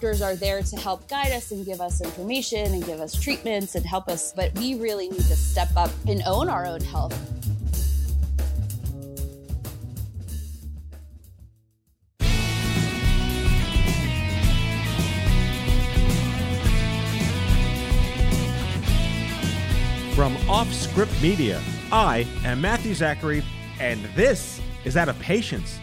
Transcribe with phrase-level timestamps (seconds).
[0.00, 3.74] Doctors are there to help guide us and give us information and give us treatments
[3.74, 7.12] and help us, but we really need to step up and own our own health.
[20.14, 21.60] From Off Script Media,
[21.90, 23.42] I am Matthew Zachary,
[23.80, 25.80] and this is Out of Patience.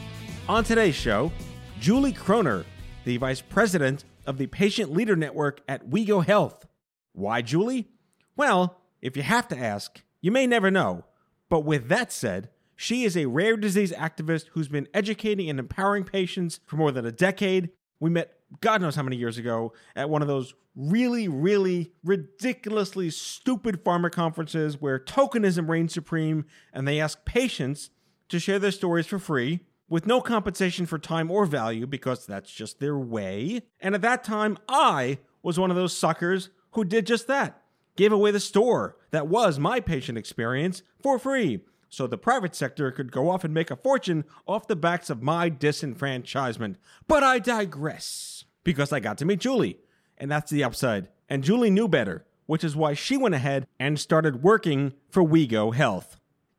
[0.48, 1.34] On today's show,
[1.82, 2.64] Julie Croner,
[3.06, 6.66] the Vice President of the Patient Leader Network at WeGo Health.
[7.14, 7.88] Why, Julie?
[8.36, 11.06] Well, if you have to ask, you may never know.
[11.48, 16.04] But with that said, she is a rare disease activist who's been educating and empowering
[16.04, 17.70] patients for more than a decade.
[18.00, 23.10] We met God knows how many years ago at one of those really, really ridiculously
[23.12, 27.92] stupid pharma conferences where tokenism reigns supreme and they ask patients
[28.30, 32.52] to share their stories for free with no compensation for time or value because that's
[32.52, 33.62] just their way.
[33.80, 37.62] And at that time, I was one of those suckers who did just that.
[37.96, 41.62] Gave away the store that was my patient experience for free
[41.96, 45.24] so the private sector could go off and make a fortune off the backs of
[45.24, 46.76] my disenfranchisement.
[47.08, 49.80] But I digress because I got to meet Julie,
[50.18, 51.08] and that's the upside.
[51.30, 55.74] And Julie knew better, which is why she went ahead and started working for WeGo
[55.74, 56.15] Health.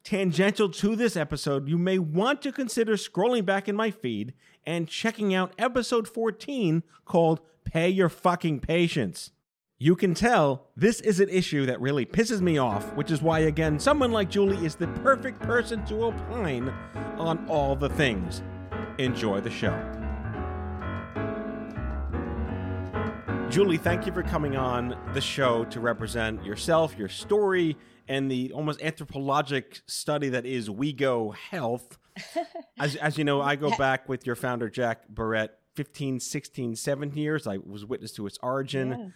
[0.07, 4.87] Tangential to this episode, you may want to consider scrolling back in my feed and
[4.87, 9.33] checking out episode 14 called Pay Your Fucking Patients.
[9.79, 13.41] You can tell this is an issue that really pisses me off, which is why,
[13.41, 16.69] again, someone like Julie is the perfect person to opine
[17.19, 18.45] on all the things.
[18.99, 19.75] Enjoy the show.
[23.51, 27.77] Julie, thank you for coming on the show to represent yourself, your story,
[28.09, 31.99] and the almost anthropologic study that is WeGo Health.
[32.79, 37.23] As, as you know, I go back with your founder, Jack Barrett, 15, 16, 17
[37.23, 37.47] years.
[37.47, 38.89] I was witness to its origin.
[38.89, 39.09] Yeah.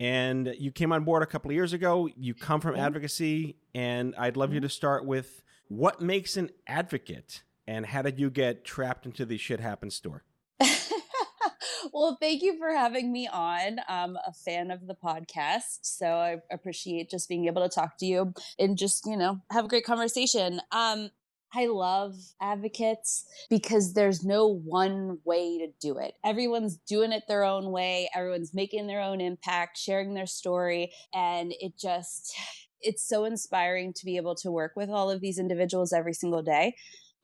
[0.00, 2.08] And you came on board a couple of years ago.
[2.16, 2.86] You come from Yeah.
[2.86, 4.66] advocacy, and I'd love you mm-hmm.
[4.66, 9.36] to start with what makes an advocate and how did you get trapped into the
[9.36, 10.24] shit happens store?
[11.92, 13.78] Well, thank you for having me on.
[13.88, 18.06] I'm a fan of the podcast, so I appreciate just being able to talk to
[18.06, 20.60] you and just, you know, have a great conversation.
[20.72, 21.10] Um,
[21.54, 26.14] I love advocates because there's no one way to do it.
[26.24, 28.10] Everyone's doing it their own way.
[28.14, 32.36] Everyone's making their own impact, sharing their story, and it just
[32.80, 36.42] it's so inspiring to be able to work with all of these individuals every single
[36.42, 36.76] day.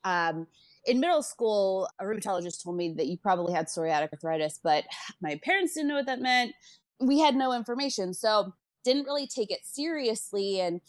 [0.02, 0.48] Um,
[0.86, 4.84] in middle school, a rheumatologist told me that you probably had psoriatic arthritis, but
[5.20, 6.52] my parents didn't know what that meant.
[7.00, 8.14] We had no information.
[8.14, 8.52] So
[8.84, 10.60] didn't really take it seriously.
[10.60, 10.80] And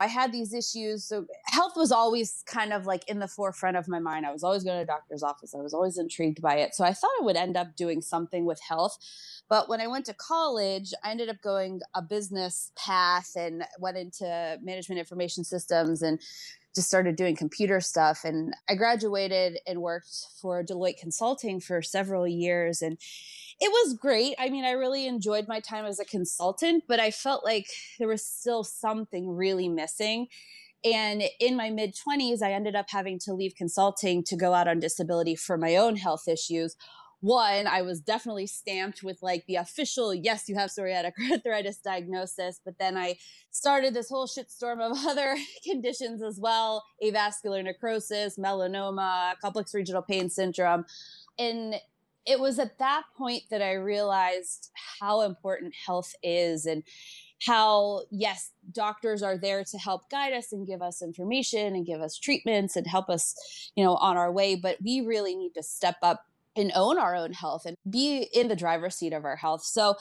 [0.00, 1.04] I had these issues.
[1.04, 4.26] So health was always kind of like in the forefront of my mind.
[4.26, 5.54] I was always going to a doctor's office.
[5.54, 6.74] I was always intrigued by it.
[6.74, 8.98] So I thought I would end up doing something with health.
[9.48, 13.96] But when I went to college, I ended up going a business path and went
[13.96, 16.18] into management information systems and
[16.74, 18.24] just started doing computer stuff.
[18.24, 22.82] And I graduated and worked for Deloitte Consulting for several years.
[22.82, 22.98] And
[23.60, 24.34] it was great.
[24.38, 27.66] I mean, I really enjoyed my time as a consultant, but I felt like
[27.98, 30.28] there was still something really missing.
[30.84, 34.66] And in my mid 20s, I ended up having to leave consulting to go out
[34.66, 36.76] on disability for my own health issues.
[37.22, 42.60] One, I was definitely stamped with like the official, yes, you have psoriatic arthritis diagnosis.
[42.64, 43.16] But then I
[43.52, 50.30] started this whole shitstorm of other conditions as well avascular necrosis, melanoma, complex regional pain
[50.30, 50.84] syndrome.
[51.38, 51.76] And
[52.26, 54.70] it was at that point that I realized
[55.00, 56.82] how important health is and
[57.46, 62.00] how, yes, doctors are there to help guide us and give us information and give
[62.00, 64.56] us treatments and help us, you know, on our way.
[64.56, 66.24] But we really need to step up
[66.56, 69.64] and own our own health and be in the driver's seat of our health.
[69.64, 69.96] So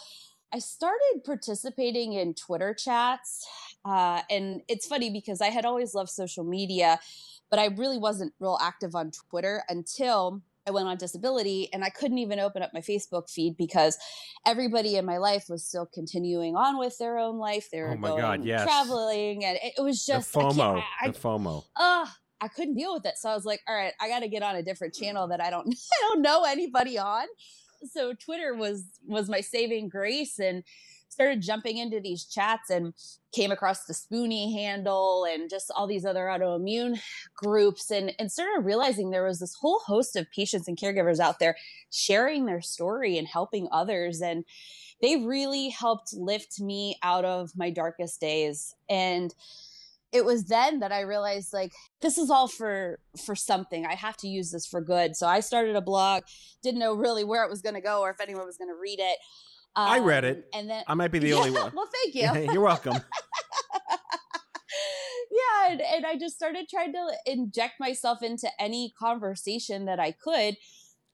[0.53, 3.45] I started participating in Twitter chats.
[3.86, 7.00] Uh, and it's funny because I had always loved social media,
[7.50, 11.89] but I really wasn't real active on Twitter until I went on disability and I
[11.89, 13.98] couldn't even open up my Facebook feed because
[14.45, 17.69] everybody in my life was still continuing on with their own life.
[17.71, 18.63] They were Oh my going God, yes.
[18.63, 20.83] traveling and it, was just the FOMO.
[21.01, 21.63] I, the FOMO.
[21.75, 22.07] Ugh,
[22.42, 23.18] I couldn't deal with it.
[23.18, 25.42] So I was like, all right, I got to get on a different channel that
[25.42, 27.28] I don't I don't know anybody on.
[27.92, 30.64] So Twitter was was my saving grace and
[31.12, 32.94] started jumping into these chats and
[33.34, 37.00] came across the Spoonie handle and just all these other autoimmune
[37.36, 41.40] groups and, and started realizing there was this whole host of patients and caregivers out
[41.40, 41.58] there
[41.92, 44.22] sharing their story and helping others.
[44.22, 44.46] And
[45.02, 48.74] they really helped lift me out of my darkest days.
[48.90, 49.34] And
[50.12, 51.72] it was then that I realized like
[52.02, 53.86] this is all for for something.
[53.86, 55.16] I have to use this for good.
[55.16, 56.24] So I started a blog,
[56.62, 58.80] didn't know really where it was going to go or if anyone was going to
[58.80, 59.18] read it.
[59.75, 61.72] Um, I read it, um, and then I might be the yeah, only one.
[61.74, 62.52] Well, thank you.
[62.54, 62.94] You're welcome.
[65.31, 70.12] yeah, and, and I just started trying to inject myself into any conversation that I
[70.12, 70.58] could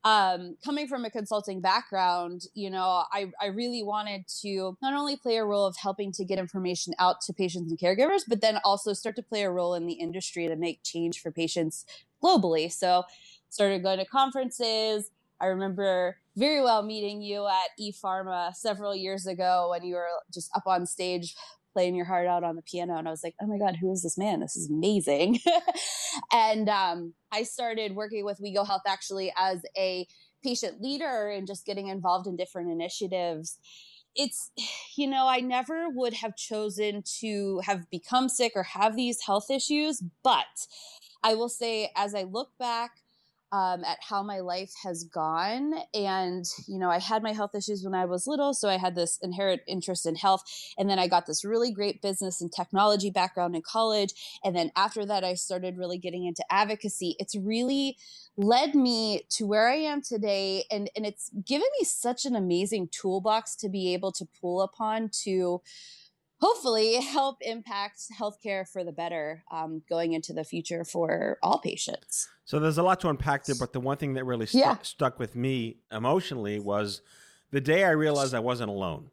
[0.04, 5.18] um, coming from a consulting background, you know, I, I really wanted to not only
[5.18, 8.60] play a role of helping to get information out to patients and caregivers, but then
[8.64, 11.86] also start to play a role in the industry to make change for patients
[12.24, 12.72] globally.
[12.72, 13.04] So
[13.50, 15.10] started going to conferences.
[15.42, 20.50] I remember very well meeting you at ePharma several years ago when you were just
[20.56, 21.36] up on stage
[21.78, 23.92] playing your heart out on the piano and i was like oh my god who
[23.92, 24.40] is this man?
[24.40, 25.40] This is amazing.
[26.34, 30.08] And um, i started working with we go health actually as a
[30.44, 33.60] patient leader and just getting involved in different initiatives.
[34.16, 34.50] It's
[34.98, 39.52] you know i never would have chosen to have become sick or have these health
[39.52, 40.56] issues but
[41.24, 42.92] i will say as i look back
[43.52, 45.74] um, at how my life has gone.
[45.94, 48.54] And, you know, I had my health issues when I was little.
[48.54, 50.44] So I had this inherent interest in health.
[50.78, 54.14] And then I got this really great business and technology background in college.
[54.44, 57.16] And then after that, I started really getting into advocacy.
[57.20, 57.98] It's really
[58.36, 60.66] led me to where I am today.
[60.70, 65.10] And, and it's given me such an amazing toolbox to be able to pull upon
[65.24, 65.62] to
[66.40, 72.28] hopefully help impact healthcare for the better um, going into the future for all patients.
[72.46, 74.78] So there's a lot to unpack there, but the one thing that really stu- yeah.
[74.82, 77.02] stuck with me emotionally was
[77.52, 79.10] the day I realized I wasn't alone.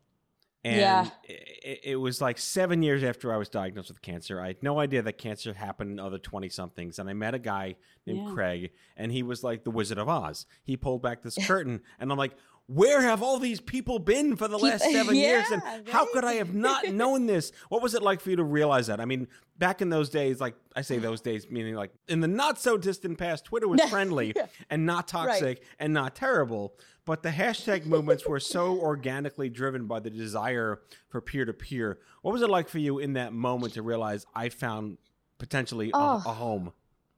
[0.67, 1.09] And yeah.
[1.25, 4.41] it, it, was like seven years after I was diagnosed with cancer.
[4.41, 6.99] I had no idea that cancer happened in other 20 somethings.
[6.99, 7.77] And I met a guy
[8.07, 8.35] named yeah.
[8.35, 10.47] Craig, and he was like the Wizard of Oz.
[10.63, 12.33] He pulled back this curtain, and I'm like,
[12.67, 15.51] where have all these people been for the last seven yeah, years?
[15.51, 15.89] And right?
[15.89, 17.53] how could I have not known this?
[17.69, 19.01] What was it like for you to realize that?
[19.01, 19.29] I mean,
[19.59, 22.79] back in those days, like I say those days, meaning like in the not so
[22.79, 24.47] distant past, Twitter was friendly yeah.
[24.71, 25.69] and not toxic right.
[25.79, 26.75] and not terrible.
[27.05, 31.99] But the hashtag movements were so organically driven by the desire for peer to peer.
[32.23, 34.97] What was it like for you in that moment to realize I found
[35.37, 36.73] potentially oh, a, a home?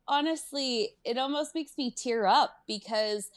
[0.09, 3.31] Honestly, it almost makes me tear up because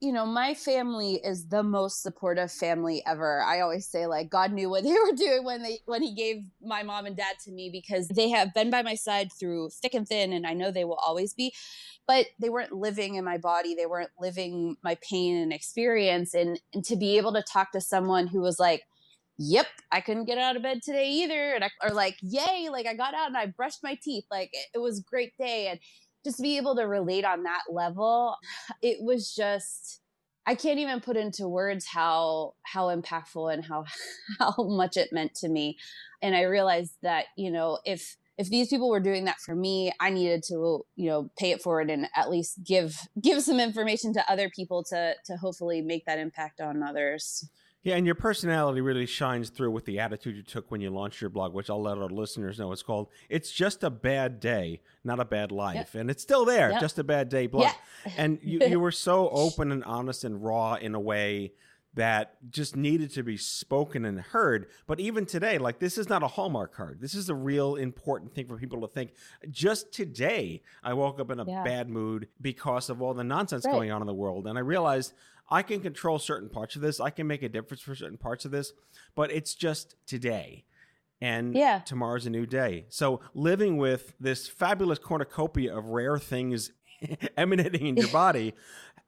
[0.00, 3.42] you know, my family is the most supportive family ever.
[3.42, 6.44] I always say like God knew what they were doing when they when he gave
[6.62, 9.94] my mom and dad to me because they have been by my side through thick
[9.94, 11.54] and thin and I know they will always be.
[12.06, 13.74] But they weren't living in my body.
[13.74, 17.80] They weren't living my pain and experience and and to be able to talk to
[17.80, 18.82] someone who was like
[19.36, 21.54] Yep, I couldn't get out of bed today either.
[21.54, 24.24] And I, or like, yay, like I got out and I brushed my teeth.
[24.30, 25.66] Like it, it was a great day.
[25.66, 25.80] And
[26.24, 28.36] just be able to relate on that level
[28.82, 30.00] it was just
[30.46, 33.84] i can't even put into words how how impactful and how
[34.38, 35.76] how much it meant to me.
[36.22, 39.92] And i realized that you know if if these people were doing that for me
[40.00, 44.12] i needed to you know pay it forward and at least give give some information
[44.14, 47.48] to other people to to hopefully make that impact on others
[47.84, 51.20] yeah, and your personality really shines through with the attitude you took when you launched
[51.20, 52.72] your blog, which I'll let our listeners know.
[52.72, 55.94] It's called "It's Just a Bad Day, Not a Bad Life," yep.
[55.94, 56.70] and it's still there.
[56.70, 56.80] Yep.
[56.80, 57.64] Just a bad day blog,
[58.06, 58.12] yeah.
[58.16, 61.52] and you you were so open and honest and raw in a way
[61.94, 64.66] that just needed to be spoken and heard.
[64.86, 67.00] But even today, like this is not a Hallmark card.
[67.00, 69.12] This is a real important thing for people to think.
[69.50, 71.62] Just today, I woke up in a yeah.
[71.62, 73.72] bad mood because of all the nonsense right.
[73.72, 75.12] going on in the world, and I realized
[75.48, 77.00] I can control certain parts of this.
[77.00, 78.72] I can make a difference for certain parts of this,
[79.14, 80.64] but it's just today.
[81.20, 81.80] And yeah.
[81.80, 82.86] tomorrow's a new day.
[82.88, 86.72] So living with this fabulous cornucopia of rare things
[87.36, 88.54] emanating in your body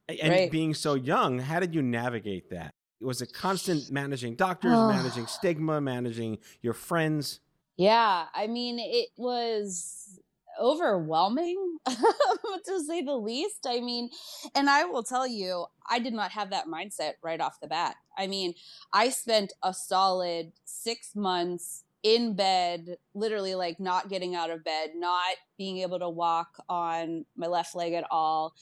[0.07, 0.51] and right.
[0.51, 2.73] being so young, how did you navigate that?
[2.99, 4.89] It was a constant managing doctors, oh.
[4.89, 7.41] managing stigma, managing your friends.
[7.75, 10.19] Yeah, I mean, it was
[10.59, 13.65] overwhelming to say the least.
[13.67, 14.09] I mean,
[14.55, 17.95] and I will tell you, I did not have that mindset right off the bat.
[18.17, 18.53] I mean,
[18.93, 24.91] I spent a solid six months in bed, literally like not getting out of bed,
[24.95, 28.53] not being able to walk on my left leg at all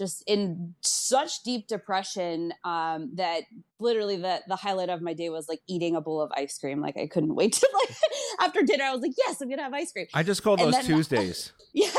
[0.00, 3.42] just in such deep depression um, that
[3.78, 6.80] literally the the highlight of my day was like eating a bowl of ice cream.
[6.80, 7.96] Like I couldn't wait to like
[8.40, 8.84] after dinner.
[8.84, 10.06] I was like, yes, I'm gonna have ice cream.
[10.14, 11.52] I just call those then, Tuesdays.
[11.74, 11.90] yeah,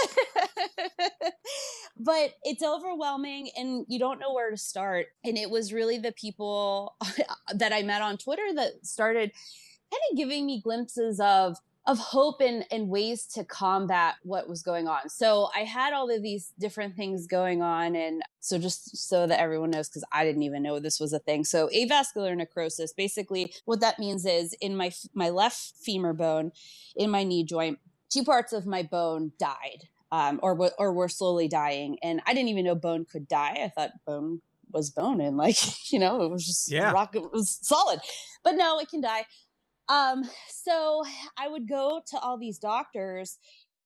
[1.98, 5.06] but it's overwhelming and you don't know where to start.
[5.24, 6.96] And it was really the people
[7.54, 9.32] that I met on Twitter that started
[9.92, 11.58] kind of giving me glimpses of
[11.88, 15.10] of hope and, and ways to combat what was going on.
[15.10, 17.96] So I had all of these different things going on.
[17.96, 21.20] And so just so that everyone knows, because I didn't even know this was a
[21.20, 21.44] thing.
[21.44, 26.52] So avascular necrosis, basically what that means is in my, my left femur bone,
[26.96, 27.80] in my knee joint,
[28.12, 31.98] two parts of my bone died um, or, or were slowly dying.
[32.04, 33.58] And I didn't even know bone could die.
[33.64, 35.58] I thought bone was bone and like,
[35.92, 36.92] you know, it was just yeah.
[36.92, 38.00] rock, it was solid.
[38.44, 39.26] But no, it can die.
[39.92, 41.04] Um, so
[41.38, 43.38] I would go to all these doctors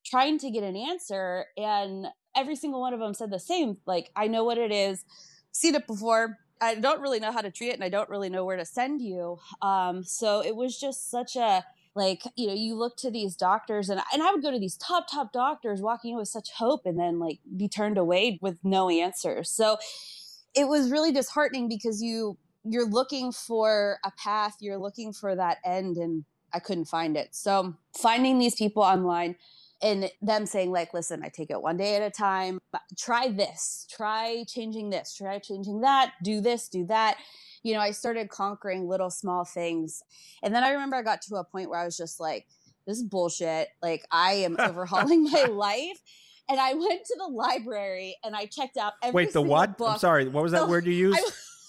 [0.04, 4.10] trying to get an answer, and every single one of them said the same like,
[4.14, 5.04] I know what it is,
[5.50, 6.38] seen it before.
[6.60, 8.64] I don't really know how to treat it, and I don't really know where to
[8.64, 9.38] send you.
[9.60, 11.64] Um, so it was just such a
[11.96, 14.76] like you know you look to these doctors and, and i would go to these
[14.76, 18.58] top top doctors walking in with such hope and then like be turned away with
[18.62, 19.78] no answers so
[20.54, 22.36] it was really disheartening because you
[22.68, 27.34] you're looking for a path, you're looking for that end, and I couldn't find it.
[27.34, 29.36] So finding these people online
[29.82, 32.58] and them saying like listen i take it one day at a time
[32.96, 37.18] try this try changing this try changing that do this do that.
[37.62, 40.02] You know i started conquering little small things.
[40.42, 42.46] And then i remember i got to a point where i was just like
[42.86, 43.68] this is bullshit.
[43.82, 46.00] Like i am overhauling my life.
[46.48, 49.76] And i went to the library and i checked out every wait the what?
[49.76, 49.90] Book.
[49.90, 51.20] i'm sorry what was that word you used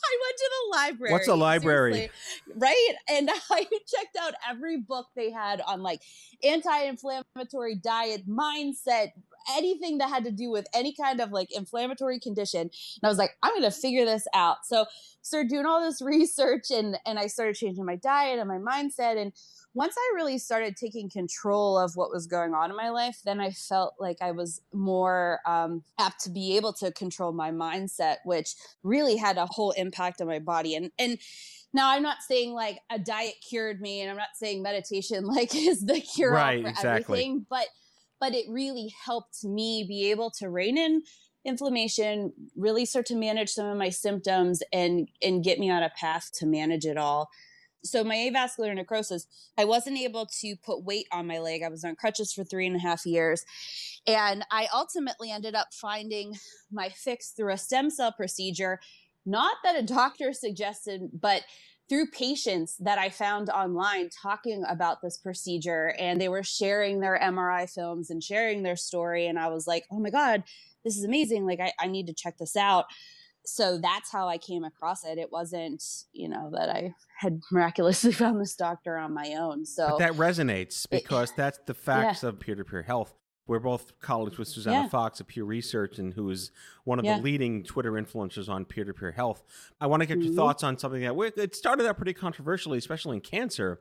[0.08, 1.12] I, went to the library.
[1.12, 2.10] What's a library?
[2.56, 2.94] Right?
[3.10, 6.02] And I checked out every book they had on like
[6.44, 9.12] anti-inflammatory diet, mindset,
[9.56, 12.62] anything that had to do with any kind of like inflammatory condition.
[12.62, 14.66] And I was like, I'm going to figure this out.
[14.66, 14.86] So
[15.22, 19.18] started doing all this research and and I started changing my diet and my mindset
[19.18, 19.34] and
[19.78, 23.40] once I really started taking control of what was going on in my life, then
[23.40, 28.16] I felt like I was more um, apt to be able to control my mindset,
[28.26, 30.74] which really had a whole impact on my body.
[30.74, 31.20] And and
[31.74, 35.56] now I'm not saying like a diet cured me, and I'm not saying meditation like
[35.56, 37.20] is the cure right, for exactly.
[37.20, 37.68] everything, but
[38.20, 41.04] but it really helped me be able to rein in
[41.46, 45.90] inflammation really start to manage some of my symptoms and and get me on a
[45.92, 47.30] path to manage it all
[47.84, 51.64] so my avascular necrosis, I wasn't able to put weight on my leg.
[51.64, 53.44] I was on crutches for three and a half years.
[54.06, 56.36] And I ultimately ended up finding
[56.72, 58.80] my fix through a stem cell procedure.
[59.26, 61.44] Not that a doctor suggested, but
[61.90, 67.18] through patients that I found online talking about this procedure and they were sharing their
[67.18, 69.28] MRI films and sharing their story.
[69.28, 70.44] And I was like, oh my God,
[70.84, 71.46] this is amazing.
[71.46, 72.86] Like, I, I need to check this out
[73.50, 75.18] so that's how I came across it.
[75.18, 79.66] It wasn't, you know, that I had miraculously found this doctor on my own.
[79.66, 82.30] So but that resonates because it, that's the facts yeah.
[82.30, 83.16] of peer to peer health.
[83.48, 84.90] We're both colleagues with Susannah yeah.
[84.90, 86.52] Fox of Pew Research and who is
[86.84, 87.16] one of yeah.
[87.16, 89.44] the leading Twitter influencers on peer to peer health.
[89.80, 90.28] I want to get mm-hmm.
[90.28, 93.80] your thoughts on something that it started out pretty controversially, especially in cancer,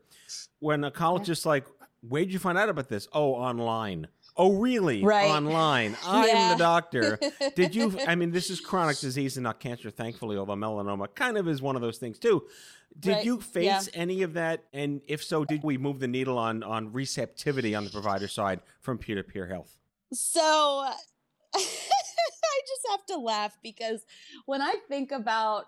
[0.61, 1.67] when a college just like,
[2.09, 3.09] where'd you find out about this?
[3.13, 4.07] Oh, online.
[4.39, 5.03] Oh, really?
[5.03, 5.31] Right.
[5.31, 5.97] Online.
[6.05, 6.53] I'm yeah.
[6.53, 7.19] the doctor.
[7.55, 7.99] Did you?
[8.07, 11.63] I mean, this is chronic disease and not cancer, thankfully, although melanoma kind of is
[11.63, 12.47] one of those things too.
[12.99, 13.25] Did right.
[13.25, 13.81] you face yeah.
[13.95, 14.65] any of that?
[14.73, 18.61] And if so, did we move the needle on on receptivity on the provider side
[18.81, 19.77] from peer to peer health?
[20.13, 20.43] So
[21.55, 21.59] I
[22.67, 24.05] just have to laugh because
[24.47, 25.67] when I think about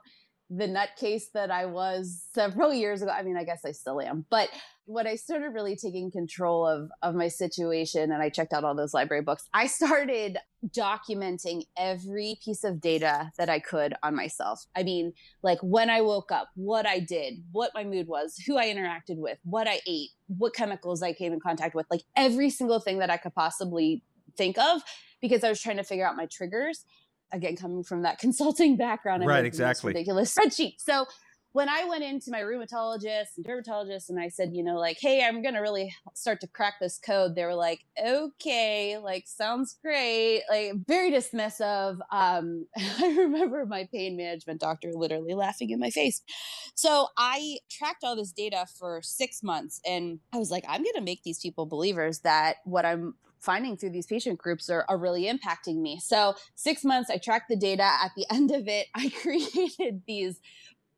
[0.50, 3.10] the nutcase that I was several years ago.
[3.10, 4.48] I mean, I guess I still am, but
[4.86, 8.74] when I started really taking control of of my situation and I checked out all
[8.74, 14.64] those library books, I started documenting every piece of data that I could on myself.
[14.74, 15.12] I mean,
[15.42, 19.18] like when I woke up, what I did, what my mood was, who I interacted
[19.18, 22.98] with, what I ate, what chemicals I came in contact with, like every single thing
[23.00, 24.02] that I could possibly
[24.38, 24.80] think of
[25.20, 26.84] because I was trying to figure out my triggers
[27.32, 29.44] again coming from that consulting background, I right?
[29.44, 30.74] Exactly, ridiculous spreadsheet.
[30.78, 31.06] So
[31.52, 35.24] when I went into my rheumatologist and dermatologist and I said, you know, like, hey,
[35.24, 39.78] I'm going to really start to crack this code, they were like, okay, like, sounds
[39.82, 40.42] great.
[40.50, 41.98] Like, very dismissive.
[42.12, 46.22] Um, I remember my pain management doctor literally laughing in my face.
[46.74, 50.94] So I tracked all this data for six months and I was like, I'm going
[50.96, 54.98] to make these people believers that what I'm finding through these patient groups are, are
[54.98, 56.00] really impacting me.
[56.00, 57.84] So, six months, I tracked the data.
[57.84, 60.40] At the end of it, I created these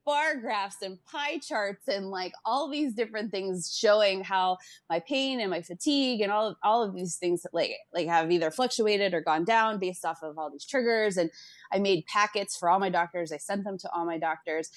[0.07, 4.57] bar graphs and pie charts and like all these different things showing how
[4.89, 8.31] my pain and my fatigue and all of, all of these things like like have
[8.33, 11.31] either fluctuated or gone down based off of all these triggers and
[11.71, 14.71] I made packets for all my doctors I sent them to all my doctors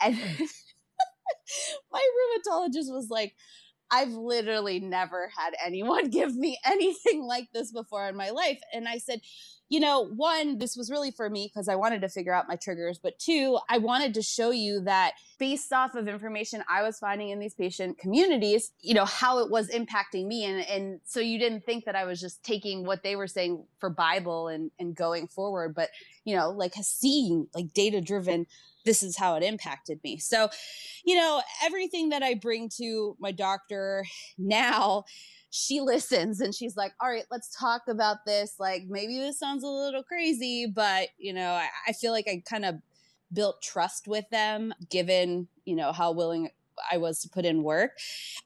[0.00, 0.16] and
[1.92, 2.02] my
[2.48, 3.34] rheumatologist was like
[3.90, 8.60] I've literally never had anyone give me anything like this before in my life.
[8.72, 9.20] And I said,
[9.70, 12.56] you know, one, this was really for me because I wanted to figure out my
[12.56, 16.98] triggers, but two, I wanted to show you that based off of information I was
[16.98, 20.44] finding in these patient communities, you know, how it was impacting me.
[20.44, 23.64] And, and so you didn't think that I was just taking what they were saying
[23.78, 25.90] for Bible and, and going forward, but,
[26.24, 28.46] you know, like seeing like data driven
[28.84, 30.16] this is how it impacted me.
[30.16, 30.48] So,
[31.04, 34.06] you know, everything that I bring to my doctor
[34.38, 35.04] now
[35.50, 38.54] she listens and she's like, all right, let's talk about this.
[38.58, 42.42] Like, maybe this sounds a little crazy, but, you know, I, I feel like I
[42.46, 42.76] kind of
[43.32, 46.50] built trust with them given, you know, how willing
[46.90, 47.98] I was to put in work.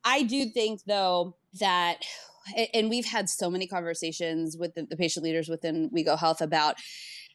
[0.04, 2.04] I do think, though, that
[2.72, 6.76] and we've had so many conversations with the, patient leaders within WeGo Health about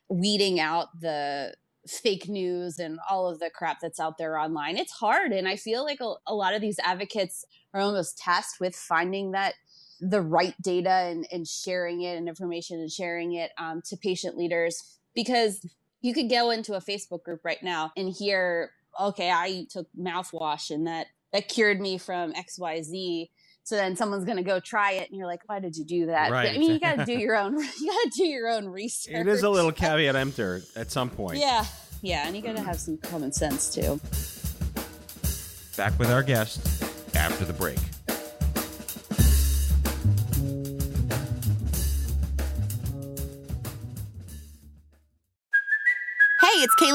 [0.08, 1.54] weeding out the
[1.90, 4.78] fake news and all of the crap that's out there online.
[4.78, 5.32] It's hard.
[5.32, 9.32] And I feel like a, a lot of these advocates are almost tasked with finding
[9.32, 9.56] that
[10.00, 14.38] the right data and, and sharing it and information and sharing it um, to patient
[14.38, 15.66] leaders because
[16.02, 20.72] you could go into a Facebook group right now and hear, okay, I took mouthwash
[20.72, 23.30] and that that cured me from XYZ.
[23.64, 26.06] So then someone's going to go try it, and you're like, "Why did you do
[26.08, 26.56] that?" Right.
[26.56, 27.54] I mean, you got to do your own.
[27.80, 29.14] You got to do your own research.
[29.14, 31.38] It is a little caveat emptor at some point.
[31.38, 31.66] Yeah,
[32.02, 34.00] yeah, and you got to have some common sense too.
[35.78, 36.84] Back with our guest
[37.16, 37.78] after the break.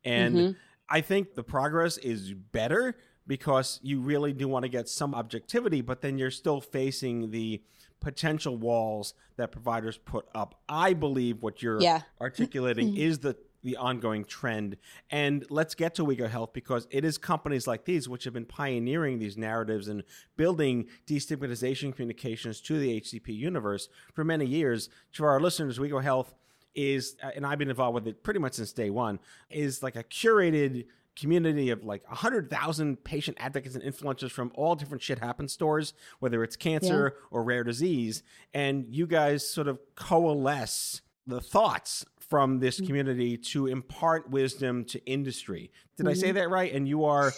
[0.04, 0.52] And mm-hmm.
[0.88, 2.96] I think the progress is better
[3.30, 7.62] because you really do want to get some objectivity, but then you're still facing the
[8.00, 10.56] potential walls that providers put up.
[10.68, 12.02] I believe what you're yeah.
[12.20, 14.78] articulating is the the ongoing trend.
[15.10, 18.46] And let's get to WeGo Health because it is companies like these which have been
[18.46, 20.02] pioneering these narratives and
[20.36, 24.88] building destigmatization communications to the HCP universe for many years.
[25.12, 26.34] To our listeners, WeGo Health
[26.74, 30.02] is, and I've been involved with it pretty much since day one, is like a
[30.02, 30.86] curated
[31.20, 36.42] community of like 100,000 patient advocates and influencers from all different shit happen stores, whether
[36.42, 37.26] it's cancer yeah.
[37.30, 38.22] or rare disease.
[38.54, 42.86] And you guys sort of coalesce the thoughts from this mm-hmm.
[42.86, 45.70] community to impart wisdom to industry.
[45.96, 46.10] Did mm-hmm.
[46.10, 46.36] I say mm-hmm.
[46.36, 46.72] that right?
[46.72, 47.32] And you are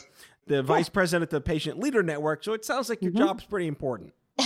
[0.46, 0.62] the yeah.
[0.62, 2.44] vice president of the Patient Leader Network.
[2.44, 3.24] So it sounds like your mm-hmm.
[3.24, 4.12] job's pretty important.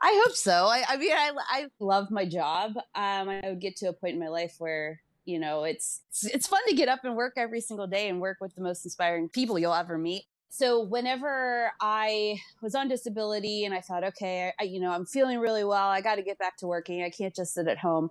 [0.00, 0.66] I hope so.
[0.66, 2.76] I, I mean, I, I love my job.
[2.94, 6.00] Um, I would get to a point in my life where you know it's
[6.32, 8.84] it's fun to get up and work every single day and work with the most
[8.86, 10.24] inspiring people you'll ever meet.
[10.48, 15.38] So whenever i was on disability and i thought okay I, you know i'm feeling
[15.38, 15.88] really well.
[15.88, 17.02] I got to get back to working.
[17.02, 18.08] I can't just sit at home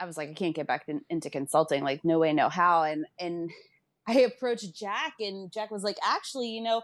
[0.00, 1.84] i was like i can't get back in, into consulting.
[1.84, 2.82] Like no way no how.
[2.82, 3.50] And and
[4.08, 6.82] i approached jack and jack was like actually you know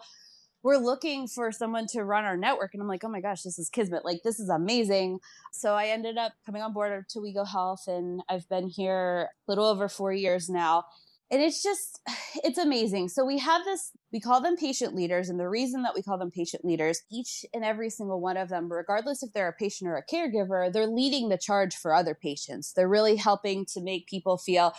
[0.64, 2.72] we're looking for someone to run our network.
[2.72, 4.04] And I'm like, oh my gosh, this is Kismet.
[4.04, 5.20] Like, this is amazing.
[5.52, 9.50] So I ended up coming on board to WeGo Health, and I've been here a
[9.50, 10.84] little over four years now.
[11.30, 12.00] And it's just,
[12.36, 13.10] it's amazing.
[13.10, 15.28] So we have this, we call them patient leaders.
[15.28, 18.48] And the reason that we call them patient leaders, each and every single one of
[18.48, 22.14] them, regardless if they're a patient or a caregiver, they're leading the charge for other
[22.14, 22.72] patients.
[22.72, 24.72] They're really helping to make people feel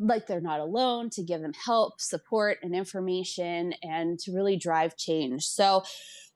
[0.00, 4.96] like they're not alone, to give them help, support, and information, and to really drive
[4.96, 5.44] change.
[5.44, 5.84] So,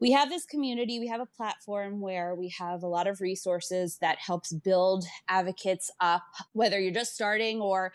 [0.01, 3.97] we have this community, we have a platform where we have a lot of resources
[4.01, 7.93] that helps build advocates up, whether you're just starting or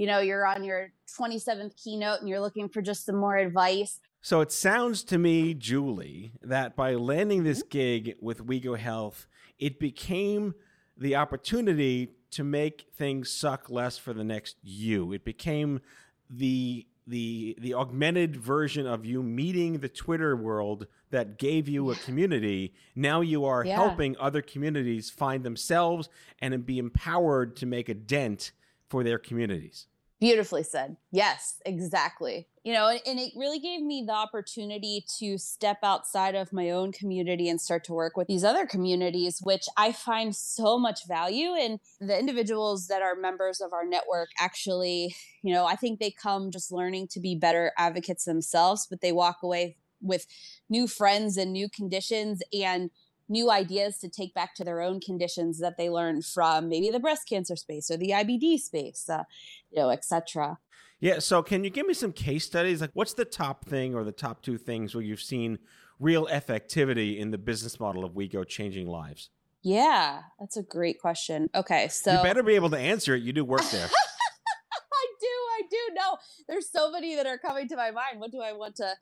[0.00, 4.00] you know, you're on your 27th keynote and you're looking for just some more advice.
[4.22, 7.68] So it sounds to me, Julie, that by landing this mm-hmm.
[7.68, 9.26] gig with WeGo Health,
[9.58, 10.54] it became
[10.96, 15.12] the opportunity to make things suck less for the next you.
[15.12, 15.80] It became
[16.28, 21.96] the the the augmented version of you meeting the Twitter world that gave you a
[21.96, 22.72] community.
[22.94, 23.74] Now you are yeah.
[23.74, 26.08] helping other communities find themselves
[26.40, 28.52] and be empowered to make a dent
[28.88, 29.86] for their communities.
[30.20, 30.98] Beautifully said.
[31.10, 32.46] Yes, exactly.
[32.62, 36.92] You know, and, it really gave me the opportunity to step outside of my own
[36.92, 41.54] community and start to work with these other communities, which I find so much value
[41.54, 41.80] in.
[42.02, 46.50] The individuals that are members of our network actually, you know, I think they come
[46.50, 50.26] just learning to be better advocates themselves, but they walk away with
[50.68, 52.90] new friends and new conditions and
[53.30, 57.00] new ideas to take back to their own conditions that they learned from maybe the
[57.00, 59.22] breast cancer space or the IBD space, uh,
[59.70, 60.58] you know, etc.
[60.98, 61.20] Yeah.
[61.20, 62.80] So, can you give me some case studies?
[62.80, 65.58] Like, what's the top thing or the top two things where you've seen
[65.98, 69.30] real effectivity in the business model of WeGo changing lives?
[69.62, 71.48] Yeah, that's a great question.
[71.54, 73.22] Okay, so you better be able to answer it.
[73.22, 73.86] You do work there.
[74.92, 75.26] I do.
[75.26, 75.94] I do.
[75.94, 76.16] No,
[76.48, 78.20] there's so many that are coming to my mind.
[78.20, 78.94] What do I want to?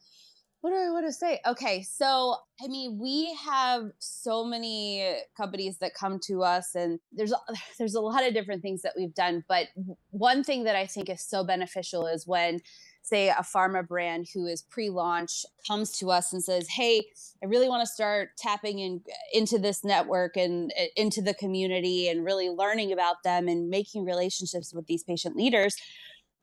[0.60, 1.40] What do I want to say?
[1.46, 7.32] Okay, so I mean, we have so many companies that come to us, and there's
[7.78, 9.44] there's a lot of different things that we've done.
[9.48, 9.68] But
[10.10, 12.60] one thing that I think is so beneficial is when,
[13.02, 17.04] say, a pharma brand who is pre-launch comes to us and says, "Hey,
[17.40, 22.24] I really want to start tapping in into this network and into the community, and
[22.24, 25.76] really learning about them and making relationships with these patient leaders."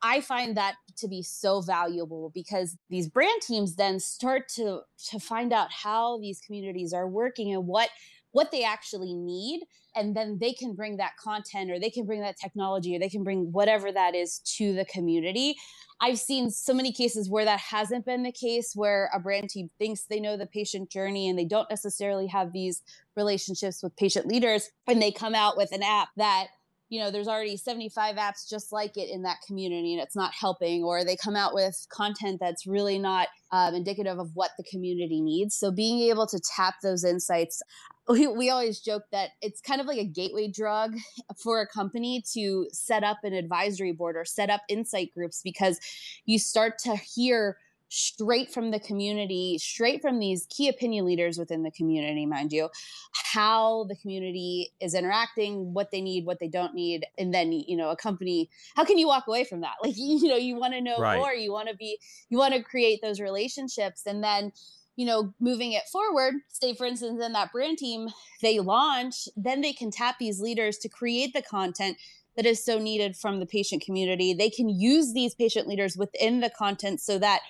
[0.06, 5.20] I find that to be so valuable because these brand teams then start to to
[5.20, 7.90] find out how these communities are working and what
[8.32, 9.62] what they actually need
[9.96, 13.10] and then they can bring that content or they can bring that technology or they
[13.10, 15.56] can bring whatever that is to the community.
[16.02, 19.72] I've seen so many cases where that hasn't been the case where a brand team
[19.80, 22.84] thinks they know the patient journey and they don't necessarily have these
[23.16, 26.48] relationships with patient leaders and they come out with an app that
[26.90, 30.34] you know there's already 75 apps just like it in that community and it's not
[30.34, 34.64] helping or they come out with content that's really not um, indicative of what the
[34.64, 35.56] community needs.
[35.56, 37.62] So being able to tap those insights
[38.08, 40.96] we, we always joke that it's kind of like a gateway drug
[41.42, 45.80] for a company to set up an advisory board or set up insight groups because
[46.26, 47.58] you start to hear
[47.96, 52.70] straight from the community, straight from these key opinion leaders within the community, mind you,
[53.14, 57.06] how the community is interacting, what they need, what they don't need.
[57.18, 59.76] And then, you know, a company, how can you walk away from that?
[59.86, 61.18] Like, you know, you want to know right.
[61.18, 64.02] more, you want to be, you want to create those relationships.
[64.08, 64.52] And then,
[64.96, 68.10] you know, moving it forward, say for instance, in that brand team,
[68.42, 71.98] they launch, then they can tap these leaders to create the content
[72.36, 74.34] that is so needed from the patient community.
[74.34, 77.42] They can use these patient leaders within the content so that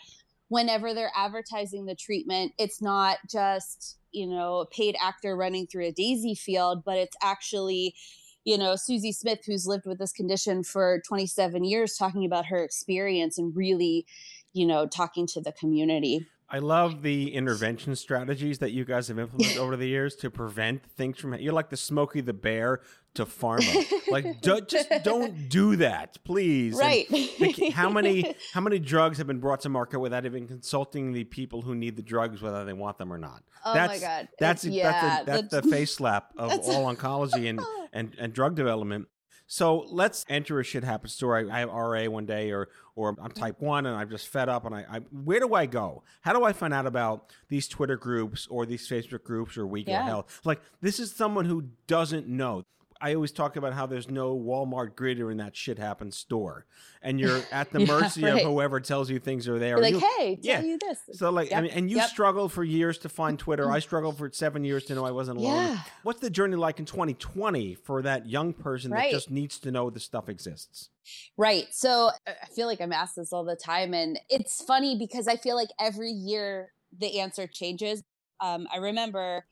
[0.49, 5.87] whenever they're advertising the treatment, it's not just, you know, a paid actor running through
[5.87, 7.95] a daisy field, but it's actually,
[8.43, 12.63] you know, Susie Smith, who's lived with this condition for 27 years, talking about her
[12.63, 14.05] experience and really,
[14.53, 16.27] you know, talking to the community.
[16.47, 20.85] I love the intervention strategies that you guys have implemented over the years to prevent
[20.91, 21.33] things from.
[21.33, 22.81] You're like the Smokey the Bear
[23.15, 23.85] to pharma.
[24.11, 26.75] like, do, just don't do that, please.
[26.75, 27.07] Right.
[27.09, 31.23] The, how many how many drugs have been brought to market without even consulting the
[31.23, 33.43] people who need the drugs, whether they want them or not?
[33.65, 34.27] Oh that's, my god.
[34.37, 37.59] That's yeah, that's, a, that's the, the face slap of all oncology and,
[37.91, 39.07] and and drug development.
[39.47, 41.49] So let's enter a shit happens story.
[41.49, 44.65] I have RA one day, or or I'm type one, and I'm just fed up.
[44.65, 46.03] And I, I where do I go?
[46.21, 49.87] How do I find out about these Twitter groups or these Facebook groups or WeGo
[49.89, 50.03] yeah.
[50.03, 50.41] Health?
[50.43, 52.63] Like this is someone who doesn't know.
[53.05, 56.65] I always talk about how there's no Walmart greeter in that shit happens store,
[57.03, 58.41] and you're at the yeah, mercy right.
[58.41, 59.77] of whoever tells you things are there.
[59.77, 60.55] Like, you, hey, yeah.
[60.55, 60.97] tell you this.
[61.11, 61.59] So like, yep.
[61.59, 62.09] I mean, and you yep.
[62.09, 63.71] struggled for years to find Twitter.
[63.71, 65.53] I struggled for seven years to know I wasn't alone.
[65.53, 65.79] Yeah.
[66.01, 69.11] What's the journey like in 2020 for that young person right.
[69.11, 70.89] that just needs to know the stuff exists?
[71.37, 71.67] Right.
[71.69, 75.35] So I feel like I'm asked this all the time, and it's funny because I
[75.35, 78.01] feel like every year the answer changes.
[78.41, 79.45] Um, I remember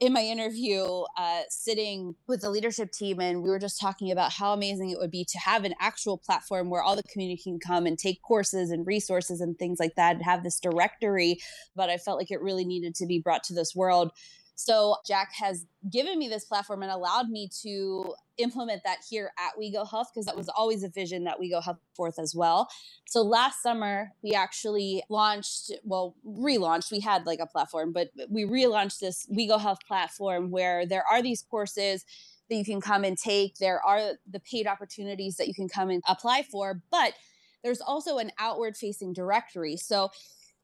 [0.00, 0.84] in my interview
[1.16, 4.98] uh, sitting with the leadership team and we were just talking about how amazing it
[4.98, 8.20] would be to have an actual platform where all the community can come and take
[8.22, 11.38] courses and resources and things like that and have this directory.
[11.76, 14.10] But i felt like it really needed to be brought to this world
[14.54, 19.60] so Jack has given me this platform and allowed me to implement that here at
[19.60, 22.68] WeGo Health because that was always a vision that WeGo Health forth as well.
[23.06, 26.92] So last summer we actually launched, well, relaunched.
[26.92, 31.22] We had like a platform, but we relaunched this WeGo Health platform where there are
[31.22, 32.04] these courses
[32.48, 33.56] that you can come and take.
[33.56, 37.14] There are the paid opportunities that you can come and apply for, but
[37.62, 39.76] there's also an outward facing directory.
[39.76, 40.10] So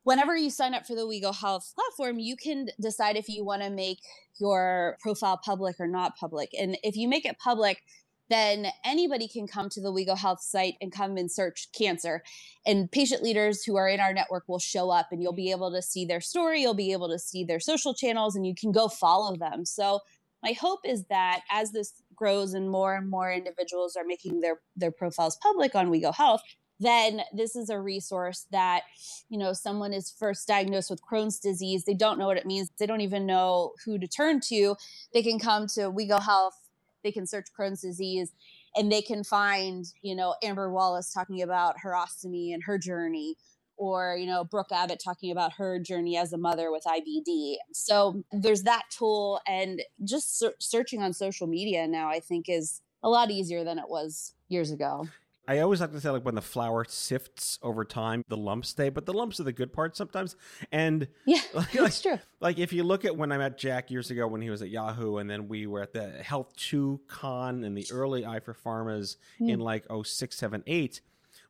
[0.04, 3.62] whenever you sign up for the WeGo Health platform, you can decide if you want
[3.62, 4.00] to make
[4.40, 6.50] your profile public or not public.
[6.58, 7.82] And if you make it public,
[8.30, 12.22] then anybody can come to the WeGo Health site and come and search cancer.
[12.64, 15.72] And patient leaders who are in our network will show up and you'll be able
[15.72, 18.72] to see their story, you'll be able to see their social channels, and you can
[18.72, 19.64] go follow them.
[19.64, 20.00] So
[20.42, 24.60] my hope is that as this grows and more and more individuals are making their
[24.76, 26.42] their profiles public on WeGo Health,
[26.80, 28.82] then this is a resource that
[29.28, 32.70] you know someone is first diagnosed with crohn's disease they don't know what it means
[32.78, 34.74] they don't even know who to turn to
[35.12, 36.56] they can come to WeGo Health
[37.04, 38.32] they can search crohn's disease
[38.74, 43.36] and they can find you know amber wallace talking about her ostomy and her journey
[43.76, 48.22] or you know brooke abbott talking about her journey as a mother with ibd so
[48.32, 53.08] there's that tool and just ser- searching on social media now i think is a
[53.08, 55.08] lot easier than it was years ago
[55.50, 58.88] I always like to say like when the flour sifts over time, the lumps stay,
[58.88, 60.36] but the lumps are the good part sometimes.
[60.70, 62.20] And yeah, like, that's true.
[62.38, 64.68] Like if you look at when I met Jack years ago when he was at
[64.68, 68.54] Yahoo, and then we were at the Health Two Con and the early Eye for
[68.54, 69.50] Pharmas mm.
[69.50, 71.00] in like oh six seven eight.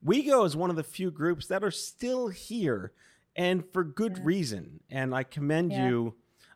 [0.02, 2.92] WeGo is one of the few groups that are still here,
[3.36, 4.22] and for good yeah.
[4.24, 4.80] reason.
[4.88, 5.88] And I commend yeah.
[5.88, 6.14] you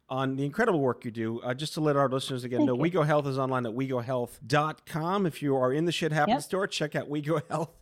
[0.09, 1.41] on the incredible work you do.
[1.41, 2.91] Uh, just to let our listeners again Thank know, you.
[2.91, 5.27] WeGo Health is online at wegohealth.com.
[5.27, 6.43] If you are in the Shit Happens yep.
[6.43, 7.69] store, check out WeGoHealth.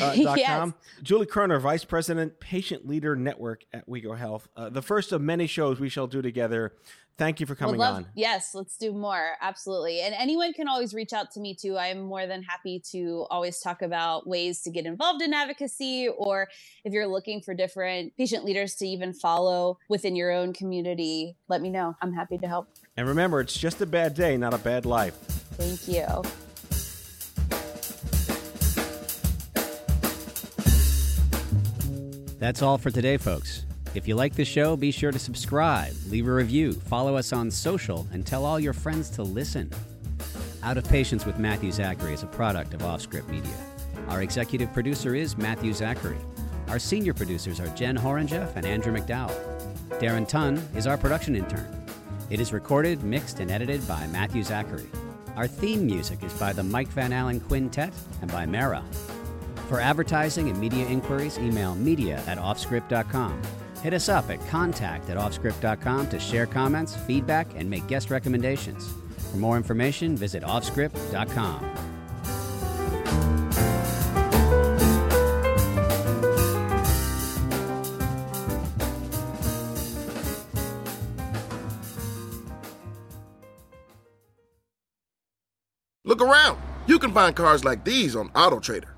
[0.00, 0.72] Uh, yes.
[1.02, 4.46] Julie Croner, Vice President, Patient Leader Network at WeGo Health.
[4.54, 6.74] Uh, the first of many shows we shall do together
[7.18, 8.06] Thank you for coming love, on.
[8.14, 9.32] Yes, let's do more.
[9.42, 10.02] Absolutely.
[10.02, 11.76] And anyone can always reach out to me too.
[11.76, 16.08] I am more than happy to always talk about ways to get involved in advocacy
[16.16, 16.46] or
[16.84, 21.60] if you're looking for different patient leaders to even follow within your own community, let
[21.60, 21.96] me know.
[22.00, 22.68] I'm happy to help.
[22.96, 25.14] And remember, it's just a bad day, not a bad life.
[25.54, 26.22] Thank you.
[32.38, 33.64] That's all for today, folks.
[33.98, 37.50] If you like the show, be sure to subscribe, leave a review, follow us on
[37.50, 39.72] social, and tell all your friends to listen.
[40.62, 43.56] Out of Patience with Matthew Zachary is a product of Offscript Media.
[44.06, 46.20] Our executive producer is Matthew Zachary.
[46.68, 49.34] Our senior producers are Jen Horonjeff and Andrew McDowell.
[49.98, 51.66] Darren Tunn is our production intern.
[52.30, 54.86] It is recorded, mixed, and edited by Matthew Zachary.
[55.34, 58.84] Our theme music is by the Mike Van Allen Quintet and by Mara.
[59.68, 63.42] For advertising and media inquiries, email media at offscript.com.
[63.82, 68.92] Hit us up at contact at offscript.com to share comments, feedback, and make guest recommendations.
[69.30, 71.74] For more information, visit offscript.com.
[86.04, 86.58] Look around.
[86.86, 88.97] You can find cars like these on AutoTrader.